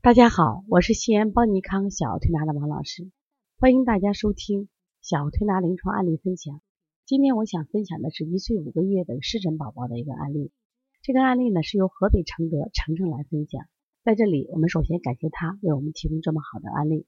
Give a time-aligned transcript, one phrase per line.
[0.00, 3.10] 大家好，我是西安邦尼康小儿推拿的王老师，
[3.58, 4.68] 欢迎大家收听
[5.02, 6.60] 小儿推拿临床案例分享。
[7.04, 10.52] 今天我想分享的是一岁五个月的湿疹宝宝的一个案例。
[11.02, 13.66] 这个案例呢是由河北承德程程来分享。
[14.04, 17.04] 在这里，我们首先感谢他为我们提供这么好的案例。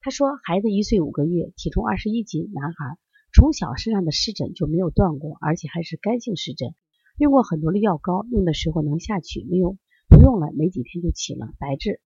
[0.00, 2.96] 他说，孩子一岁五个月，体重二十一斤，男孩，
[3.34, 6.74] 从小身上的湿疹就没有断过，而且还是干性湿疹。
[7.18, 9.76] 用过很多的药膏，用的时候能下去，没有
[10.08, 12.00] 不用了，没几天就起了白质。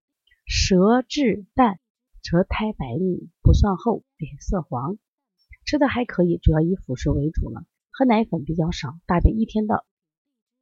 [0.48, 1.80] 舌质淡，
[2.22, 4.96] 舌苔白腻，不算厚，脸色黄，
[5.64, 7.66] 吃的还可以，主要以辅食为主了。
[7.90, 9.84] 喝奶粉比较少，大便一天到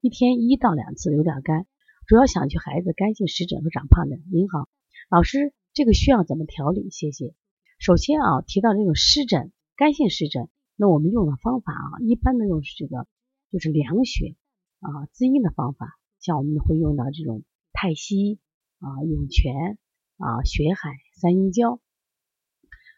[0.01, 1.67] 一天一到两次，有点干，
[2.07, 4.17] 主要想去孩子干性湿疹和长胖的。
[4.33, 4.71] 您好，
[5.11, 6.89] 老师，这个需要怎么调理？
[6.91, 7.35] 谢谢。
[7.79, 13.07] 首先啊，提到这种湿疹，干性湿疹，那我们用的方法啊，一般的用是这个，
[13.53, 14.35] 就是凉血
[14.81, 17.43] 啊滋阴的方法，像我们会用到这种
[17.75, 18.41] 太溪。
[18.81, 19.79] 啊，涌泉
[20.25, 21.81] 啊，血海、三阴交。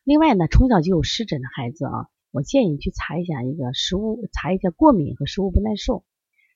[0.04, 6.04] 另外呢，从小就有湿疹的孩子啊，我建议去查一下一个食物，查一下过敏和食物不耐受。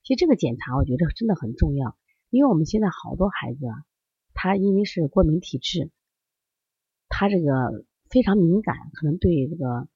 [0.05, 1.99] 其实这个检查我觉得真的很重要，
[2.31, 3.75] 因为我们现在好多孩子啊，
[4.33, 5.91] 他因为是过敏体质，
[7.09, 9.89] 他这个非常敏感，可能对这个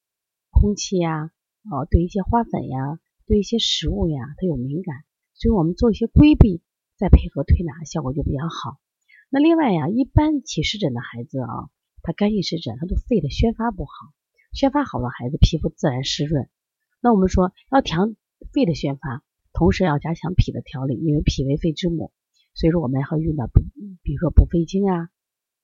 [0.51, 1.31] 空气呀，
[1.71, 6.61] 哦，对一些花粉呀，对一些食物呀，他有敏感，所以我们做一些规避，
[6.97, 8.77] 再配合推拿，效果就比较好。
[9.35, 11.67] 那另外呀，一般起湿疹的孩子啊，
[12.03, 13.91] 他干性湿疹，他都肺的宣发不好，
[14.53, 16.47] 宣发好的孩子皮肤自然湿润。
[17.01, 18.07] 那我们说要调
[18.53, 22.13] 肺的宣发，同时要加强脾的调理，因为脾为肺之母，
[22.53, 23.59] 所以说我们还会用到补，
[24.03, 25.09] 比如说补肺经啊，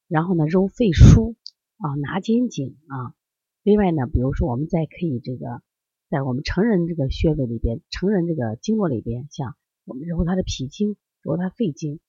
[0.09, 1.35] 然后呢揉肺腧
[1.77, 3.15] 啊，拿肩颈啊。
[3.63, 5.61] 另外呢，比如说我们再可以这个
[6.09, 12.01] 在我们成人这个穴位里边，成人这个经络里边，像我们揉他的脾经，揉他肺经。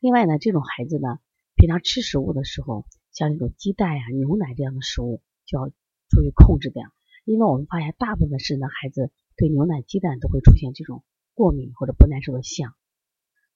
[0.00, 1.18] 另外呢，这种孩子呢，
[1.56, 5.68] 平常吃食物的时候，像这种鸡蛋呀、牛奶这样的食物，就要
[6.08, 6.86] 注意控制点。
[7.24, 11.02] 因为我们发现，大部分是呢，孩子对牛奶、鸡蛋都会出现这种
[11.34, 12.74] 过敏或者不耐受的象。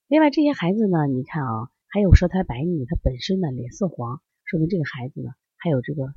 [0.08, 6.12] 另外，这些孩子呢，你看啊，还有舌苔白腻，他本身呢脸色黄，说明这个孩子呢还有这个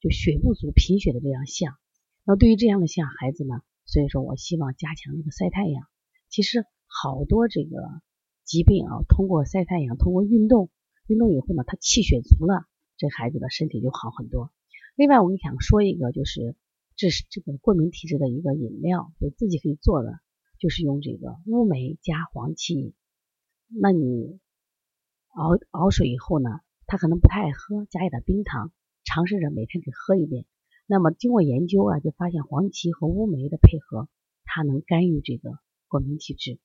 [0.00, 1.76] 就血不足、贫血的这样象。
[2.24, 5.86] 那对于这样的像孩子呢，所以说我希望加强这个晒太阳。
[6.28, 7.76] 其实好多这个。
[8.48, 10.70] 疾病啊，通过晒太阳，通过运动，
[11.06, 12.64] 运动以后呢，他气血足了，
[12.96, 14.50] 这孩子的身体就好很多。
[14.96, 16.56] 另外，我想说一个，就是
[16.96, 20.18] 这是这个过敏体质的一个饮料，就自己可以做的，
[20.58, 22.94] 就是用这个乌梅加黄芪。
[23.68, 24.40] 那你
[25.34, 26.48] 熬熬水以后呢，
[26.86, 28.72] 他可能不太爱喝，加一点冰糖，
[29.04, 30.46] 尝试着每天给喝一遍。
[30.86, 34.08] 那么经过研究啊，就发现黄芪和乌梅的配合，
[34.44, 36.58] 它能干预这个过敏体质。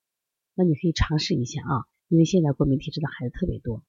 [0.56, 3.84] 那你可以尝试一下啊，因为现在过敏体质的孩子特别多。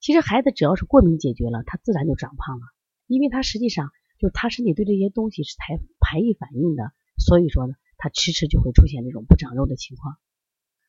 [0.00, 2.66] 其实孩子只要是过敏解决了，他自然就长胖了，
[3.06, 10.16] 因为他实际上就是他身体对这些东西是排排异反应的，所以说呢，他迟迟就会出现这种不长肉的情况。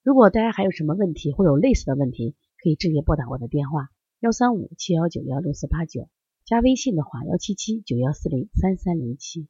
[0.02, 6.10] 如果大家还有什么问题或有类似的问题，可以直接拨打我的电话幺三五七幺九幺六四八九，
[6.44, 9.48] 加微信的话幺七七九幺四零三三零七。